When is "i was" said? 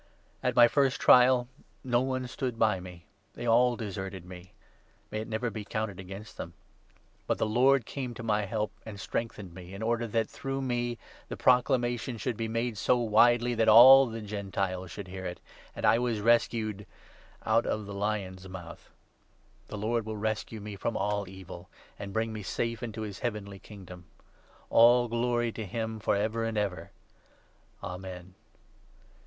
15.85-16.19